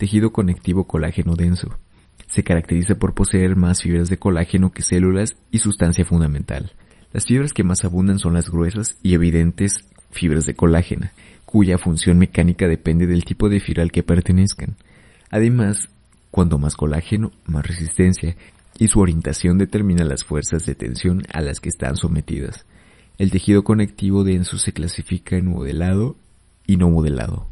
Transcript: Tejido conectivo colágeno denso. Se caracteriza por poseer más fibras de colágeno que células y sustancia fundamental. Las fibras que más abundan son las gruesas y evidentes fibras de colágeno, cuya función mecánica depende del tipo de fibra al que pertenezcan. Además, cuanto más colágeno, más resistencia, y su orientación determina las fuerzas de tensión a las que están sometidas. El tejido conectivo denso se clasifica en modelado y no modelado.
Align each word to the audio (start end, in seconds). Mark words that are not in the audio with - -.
Tejido 0.00 0.32
conectivo 0.32 0.84
colágeno 0.84 1.36
denso. 1.36 1.76
Se 2.26 2.42
caracteriza 2.42 2.94
por 2.94 3.12
poseer 3.12 3.54
más 3.54 3.82
fibras 3.82 4.08
de 4.08 4.16
colágeno 4.16 4.72
que 4.72 4.80
células 4.80 5.36
y 5.50 5.58
sustancia 5.58 6.06
fundamental. 6.06 6.72
Las 7.12 7.26
fibras 7.26 7.52
que 7.52 7.64
más 7.64 7.84
abundan 7.84 8.18
son 8.18 8.32
las 8.32 8.48
gruesas 8.48 8.96
y 9.02 9.12
evidentes 9.12 9.84
fibras 10.10 10.46
de 10.46 10.54
colágeno, 10.54 11.10
cuya 11.44 11.76
función 11.76 12.16
mecánica 12.16 12.66
depende 12.66 13.06
del 13.06 13.26
tipo 13.26 13.50
de 13.50 13.60
fibra 13.60 13.82
al 13.82 13.92
que 13.92 14.02
pertenezcan. 14.02 14.76
Además, 15.28 15.90
cuanto 16.30 16.56
más 16.56 16.76
colágeno, 16.76 17.30
más 17.44 17.66
resistencia, 17.66 18.36
y 18.78 18.88
su 18.88 19.00
orientación 19.00 19.58
determina 19.58 20.02
las 20.02 20.24
fuerzas 20.24 20.64
de 20.64 20.74
tensión 20.74 21.24
a 21.30 21.42
las 21.42 21.60
que 21.60 21.68
están 21.68 21.96
sometidas. 21.96 22.64
El 23.18 23.30
tejido 23.30 23.64
conectivo 23.64 24.24
denso 24.24 24.56
se 24.56 24.72
clasifica 24.72 25.36
en 25.36 25.48
modelado 25.48 26.16
y 26.66 26.78
no 26.78 26.88
modelado. 26.88 27.49